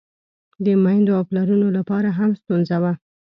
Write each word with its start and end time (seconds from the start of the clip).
د 0.63 0.65
میندو 0.83 1.11
او 1.17 1.23
پلرونو 1.29 1.67
له 1.75 1.81
پاره 1.89 2.11
هم 2.19 2.31
ستونزه 2.41 2.77
وه. 2.83 2.93